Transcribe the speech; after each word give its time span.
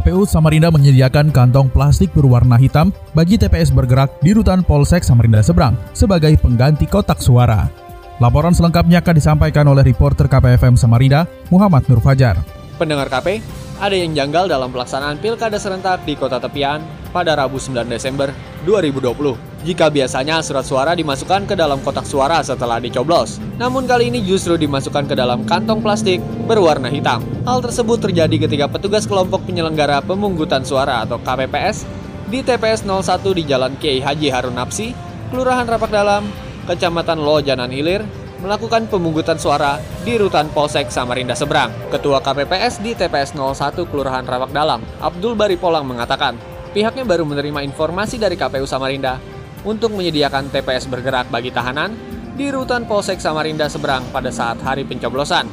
KPU 0.00 0.24
Samarinda 0.24 0.72
menyediakan 0.72 1.28
kantong 1.28 1.68
plastik 1.68 2.08
berwarna 2.16 2.56
hitam 2.56 2.88
bagi 3.12 3.36
TPS 3.36 3.68
bergerak 3.68 4.08
di 4.24 4.32
Rutan 4.32 4.64
Polsek 4.64 5.04
Samarinda 5.04 5.44
Seberang 5.44 5.76
sebagai 5.92 6.40
pengganti 6.40 6.88
kotak 6.88 7.20
suara. 7.20 7.68
Laporan 8.16 8.56
selengkapnya 8.56 9.04
akan 9.04 9.20
disampaikan 9.20 9.68
oleh 9.68 9.84
reporter 9.84 10.24
KPFM 10.24 10.80
Samarinda, 10.80 11.28
Muhammad 11.52 11.84
Nur 11.92 12.00
Fajar. 12.00 12.59
Pendengar 12.80 13.12
KP, 13.12 13.44
ada 13.76 13.92
yang 13.92 14.16
janggal 14.16 14.48
dalam 14.48 14.72
pelaksanaan 14.72 15.20
pilkada 15.20 15.60
serentak 15.60 16.00
di 16.08 16.16
kota 16.16 16.40
tepian 16.40 16.80
pada 17.12 17.36
Rabu 17.36 17.60
9 17.60 17.84
Desember 17.84 18.32
2020. 18.64 19.36
Jika 19.68 19.92
biasanya 19.92 20.40
surat 20.40 20.64
suara 20.64 20.96
dimasukkan 20.96 21.44
ke 21.44 21.52
dalam 21.52 21.84
kotak 21.84 22.08
suara 22.08 22.40
setelah 22.40 22.80
dicoblos, 22.80 23.36
namun 23.60 23.84
kali 23.84 24.08
ini 24.08 24.24
justru 24.24 24.56
dimasukkan 24.56 25.12
ke 25.12 25.12
dalam 25.12 25.44
kantong 25.44 25.84
plastik 25.84 26.24
berwarna 26.48 26.88
hitam. 26.88 27.20
Hal 27.44 27.60
tersebut 27.60 28.00
terjadi 28.00 28.48
ketika 28.48 28.64
petugas 28.72 29.04
kelompok 29.04 29.44
penyelenggara 29.44 30.00
pemungkutan 30.00 30.64
suara 30.64 31.04
atau 31.04 31.20
KPPS 31.20 31.84
di 32.32 32.40
TPS 32.40 32.88
01 32.88 33.20
di 33.36 33.42
Jalan 33.44 33.76
Kiai 33.76 34.00
Haji 34.00 34.32
Harun 34.32 34.56
Napsi, 34.56 34.96
Kelurahan 35.28 35.68
Rapak 35.68 35.92
Dalam, 35.92 36.24
Kecamatan 36.64 37.20
Lojanan 37.20 37.68
Hilir, 37.68 38.08
melakukan 38.40 38.88
pemungutan 38.88 39.36
suara 39.36 39.78
di 40.02 40.16
Rutan 40.16 40.48
Polsek 40.50 40.88
Samarinda 40.88 41.36
Seberang. 41.36 41.70
Ketua 41.92 42.24
KPPS 42.24 42.80
di 42.80 42.96
TPS 42.96 43.36
01 43.36 43.76
Kelurahan 43.86 44.24
Rapak 44.24 44.50
Dalam, 44.50 44.80
Abdul 44.98 45.36
Bari 45.36 45.60
Polang 45.60 45.84
mengatakan, 45.84 46.36
pihaknya 46.72 47.04
baru 47.04 47.28
menerima 47.28 47.60
informasi 47.68 48.16
dari 48.16 48.40
KPU 48.40 48.64
Samarinda 48.64 49.20
untuk 49.62 49.92
menyediakan 49.92 50.48
TPS 50.48 50.88
bergerak 50.88 51.28
bagi 51.28 51.52
tahanan 51.52 51.92
di 52.34 52.48
rutan 52.48 52.88
Polsek 52.88 53.20
Samarinda 53.20 53.68
Seberang 53.68 54.08
pada 54.08 54.32
saat 54.32 54.56
hari 54.64 54.88
pencoblosan. 54.88 55.44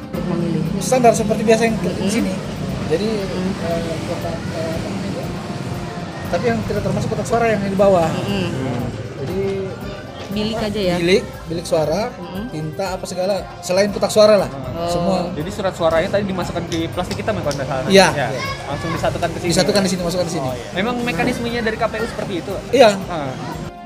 Standar 0.80 1.12
seperti 1.12 1.44
biasa 1.44 1.62
yang 1.68 1.76
di 1.84 2.08
sini. 2.10 2.32
Jadi 2.88 3.08
eh, 3.28 3.80
kotak, 4.08 4.36
eh, 4.56 4.76
tapi 6.32 6.44
yang 6.48 6.56
tidak 6.64 6.80
termasuk 6.88 7.12
kotak 7.12 7.28
suara 7.28 7.52
yang 7.52 7.60
di 7.60 7.76
bawah. 7.76 8.08
Milik 10.38 10.58
aja 10.62 10.80
ya. 10.80 10.96
bilik, 11.02 11.22
bilik 11.50 11.66
suara, 11.66 12.14
tinta 12.54 12.94
apa 12.94 13.04
segala 13.04 13.42
selain 13.60 13.90
kotak 13.90 14.12
suara 14.12 14.38
lah. 14.38 14.50
Semua 14.86 15.26
Jadi 15.34 15.50
surat 15.50 15.74
suaranya 15.74 16.08
tadi 16.14 16.24
dimasukkan 16.30 16.64
di 16.70 16.86
plastik 16.86 17.18
hitam 17.18 17.34
ya 17.34 17.42
kalau 17.42 17.56
nggak 17.58 17.68
salah? 17.68 17.90
Iya. 17.90 18.08
Ya. 18.14 18.28
Langsung 18.70 18.90
disatukan 18.94 19.28
ke 19.34 19.38
sini. 19.42 19.50
disatukan 19.50 19.82
di 19.82 19.90
sini, 19.90 20.00
masukkan 20.06 20.26
di 20.30 20.34
sini. 20.38 20.50
Memang 20.78 20.94
mekanismenya 21.02 21.60
dari 21.66 21.76
KPU 21.76 22.06
seperti 22.06 22.32
itu? 22.38 22.52
Iya. 22.70 22.94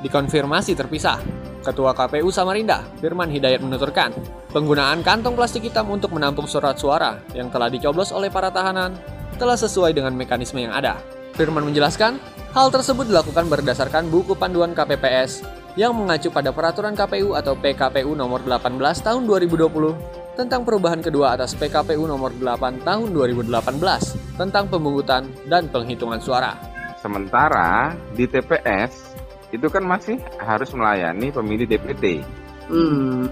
Dikonfirmasi 0.05 0.73
terpisah. 0.77 1.19
Ketua 1.63 1.95
KPU 1.95 2.27
Samarinda, 2.35 2.83
Firman 2.99 3.31
Hidayat 3.31 3.63
menuturkan, 3.63 4.11
penggunaan 4.51 5.07
kantong 5.07 5.39
plastik 5.39 5.63
hitam 5.63 5.87
untuk 5.95 6.11
menampung 6.11 6.51
surat 6.51 6.75
suara 6.75 7.23
yang 7.39 7.55
telah 7.55 7.71
dicoblos 7.71 8.11
oleh 8.11 8.35
para 8.35 8.51
tahanan 8.51 8.99
telah 9.39 9.55
sesuai 9.55 9.95
dengan 9.95 10.11
mekanisme 10.11 10.59
yang 10.59 10.75
ada. 10.75 10.99
Firman 11.39 11.63
menjelaskan, 11.63 12.19
hal 12.51 12.67
tersebut 12.75 13.07
dilakukan 13.07 13.47
berdasarkan 13.47 14.11
buku 14.11 14.35
panduan 14.35 14.75
KPPS 14.75 15.62
yang 15.75 15.97
mengacu 15.97 16.29
pada 16.29 16.53
peraturan 16.53 16.93
KPU 16.93 17.33
atau 17.33 17.57
PKPU 17.57 18.13
nomor 18.13 18.45
18 18.45 18.77
tahun 19.01 19.23
2020 19.25 20.37
tentang 20.37 20.65
perubahan 20.65 21.01
kedua 21.05 21.37
atas 21.37 21.53
PKPU 21.57 22.05
nomor 22.09 22.33
8 22.33 22.85
tahun 22.85 23.09
2018 23.13 24.37
tentang 24.37 24.65
pemungutan 24.69 25.29
dan 25.49 25.69
penghitungan 25.69 26.21
suara. 26.21 26.57
Sementara 27.01 27.93
di 28.17 28.25
TPS 28.29 29.17
itu 29.53 29.69
kan 29.69 29.85
masih 29.85 30.17
harus 30.41 30.73
melayani 30.73 31.29
pemilih 31.29 31.69
DPT. 31.69 32.25
Hmm. 32.73 33.29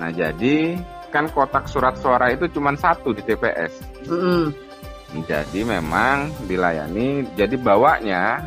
Nah 0.00 0.10
jadi 0.12 0.80
kan 1.12 1.28
kotak 1.28 1.68
surat 1.68 2.00
suara 2.00 2.32
itu 2.32 2.48
cuma 2.48 2.72
satu 2.72 3.12
di 3.12 3.20
TPS. 3.20 3.72
Hmm. 4.08 4.48
Jadi 5.28 5.60
memang 5.60 6.32
dilayani. 6.48 7.28
Jadi 7.36 7.60
bawanya 7.60 8.40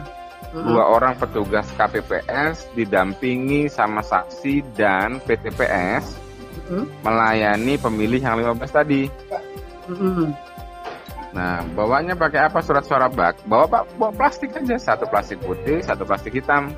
Hmm. 0.54 0.66
dua 0.72 0.84
orang 0.88 1.18
petugas 1.18 1.68
KPPS 1.76 2.70
didampingi 2.78 3.68
sama 3.72 4.06
saksi 4.06 4.62
dan 4.78 5.20
PTPS 5.24 6.26
Hmm. 6.66 6.90
melayani 7.06 7.78
pemilih 7.78 8.18
yang 8.18 8.42
15 8.42 8.74
tadi. 8.74 9.06
Hmm. 9.86 10.34
Nah, 11.36 11.62
bawanya 11.76 12.16
pakai 12.16 12.48
apa 12.48 12.64
surat 12.64 12.88
suara 12.88 13.12
bak? 13.12 13.44
Bawa 13.46 13.68
pak, 13.68 13.84
bawa 14.00 14.12
plastik 14.16 14.56
aja, 14.56 14.80
satu 14.80 15.06
plastik 15.06 15.38
putih, 15.44 15.84
satu 15.84 16.08
plastik 16.08 16.40
hitam. 16.40 16.72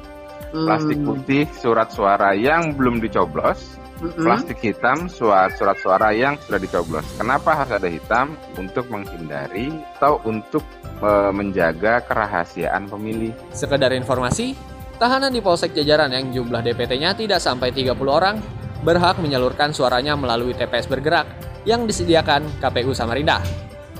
Plastik 0.48 1.00
Hmm. 1.04 1.08
putih 1.12 1.44
surat 1.52 1.92
suara 1.92 2.32
yang 2.32 2.72
belum 2.74 3.04
dicoblos, 3.04 3.76
Hmm. 3.98 4.14
plastik 4.16 4.62
hitam 4.62 5.10
surat 5.10 5.58
surat 5.58 5.76
suara 5.82 6.14
yang 6.14 6.38
sudah 6.46 6.62
dicoblos. 6.62 7.04
Kenapa 7.18 7.58
harus 7.58 7.74
ada 7.76 7.90
hitam? 7.90 8.38
Untuk 8.56 8.88
menghindari 8.94 9.74
atau 9.98 10.22
untuk 10.24 10.62
e, 10.98 11.10
menjaga 11.30 12.02
kerahasiaan 12.06 12.90
pemilih. 12.90 13.34
Sekedar 13.54 13.94
informasi, 13.94 14.54
tahanan 14.98 15.30
di 15.30 15.42
Polsek 15.42 15.74
Jajaran 15.78 16.10
yang 16.10 16.30
jumlah 16.34 16.62
DPT-nya 16.62 17.14
tidak 17.14 17.38
sampai 17.38 17.70
30 17.70 18.10
orang 18.10 18.42
berhak 18.82 19.18
menyalurkan 19.22 19.74
suaranya 19.74 20.14
melalui 20.14 20.54
TPS 20.54 20.86
bergerak 20.90 21.26
yang 21.66 21.86
disediakan 21.86 22.46
KPU 22.62 22.94
Samarinda. 22.94 23.42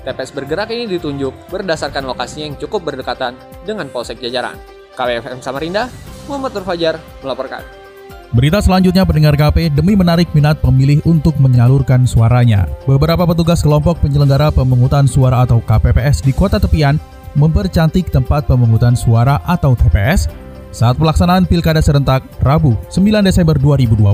TPS 0.02 0.30
bergerak 0.32 0.70
ini 0.70 0.86
ditunjuk 0.88 1.50
berdasarkan 1.50 2.06
lokasinya 2.06 2.54
yang 2.54 2.56
cukup 2.56 2.86
berdekatan 2.86 3.34
dengan 3.66 3.90
Polsek 3.90 4.22
Jajaran. 4.22 4.54
KPFM 4.94 5.38
Samarinda, 5.38 5.86
Muhammad 6.28 6.52
Nur 6.54 6.64
Fajar 6.68 6.94
melaporkan. 7.24 7.64
Berita 8.28 8.60
selanjutnya 8.60 9.08
pendengar 9.08 9.40
KP 9.40 9.72
demi 9.72 9.96
menarik 9.96 10.28
minat 10.36 10.60
pemilih 10.60 11.00
untuk 11.08 11.32
menyalurkan 11.40 12.04
suaranya. 12.04 12.68
Beberapa 12.84 13.24
petugas 13.24 13.64
kelompok 13.64 14.04
penyelenggara 14.04 14.52
pemungutan 14.52 15.08
suara 15.08 15.48
atau 15.48 15.64
KPPS 15.64 16.20
di 16.20 16.36
kota 16.36 16.60
tepian 16.60 17.00
mempercantik 17.32 18.12
tempat 18.12 18.44
pemungutan 18.44 18.92
suara 18.92 19.40
atau 19.48 19.72
TPS 19.72 20.28
saat 20.76 21.00
pelaksanaan 21.00 21.48
Pilkada 21.48 21.80
serentak 21.80 22.20
Rabu 22.44 22.76
9 22.92 23.24
Desember 23.24 23.56
2020. 23.56 24.04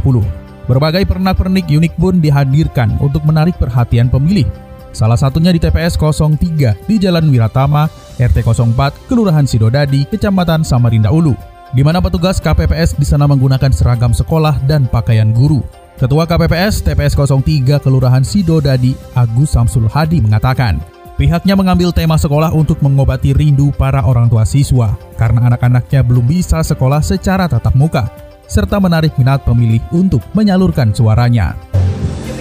Berbagai 0.70 1.02
pernak-pernik 1.10 1.66
unik 1.66 1.98
pun 1.98 2.22
dihadirkan 2.22 2.94
untuk 3.02 3.26
menarik 3.26 3.58
perhatian 3.58 4.06
pemilih. 4.06 4.46
Salah 4.94 5.18
satunya 5.18 5.50
di 5.50 5.58
TPS 5.58 5.98
03 5.98 6.86
di 6.86 7.02
Jalan 7.02 7.26
Wiratama, 7.26 7.90
RT 8.14 8.46
04, 8.46 9.10
Kelurahan 9.10 9.42
Sidodadi, 9.42 10.06
Kecamatan 10.06 10.62
Samarinda 10.62 11.10
Ulu 11.10 11.53
di 11.74 11.82
mana 11.82 11.98
petugas 11.98 12.38
KPPS 12.38 12.94
di 12.94 13.02
sana 13.02 13.26
menggunakan 13.26 13.74
seragam 13.74 14.14
sekolah 14.14 14.62
dan 14.62 14.86
pakaian 14.86 15.34
guru. 15.34 15.58
Ketua 15.98 16.22
KPPS 16.22 16.86
TPS 16.86 17.18
03 17.18 17.82
Kelurahan 17.82 18.22
Sidodadi 18.22 18.94
Agus 19.14 19.58
Samsul 19.58 19.90
Hadi 19.90 20.22
mengatakan, 20.22 20.78
pihaknya 21.18 21.58
mengambil 21.58 21.90
tema 21.90 22.14
sekolah 22.14 22.54
untuk 22.54 22.78
mengobati 22.78 23.34
rindu 23.34 23.74
para 23.74 24.06
orang 24.06 24.30
tua 24.30 24.46
siswa 24.46 24.94
karena 25.18 25.50
anak-anaknya 25.50 26.06
belum 26.06 26.26
bisa 26.30 26.62
sekolah 26.62 27.02
secara 27.02 27.50
tatap 27.50 27.74
muka, 27.74 28.06
serta 28.46 28.78
menarik 28.78 29.14
minat 29.18 29.42
pemilih 29.42 29.82
untuk 29.90 30.22
menyalurkan 30.30 30.94
suaranya. 30.94 31.58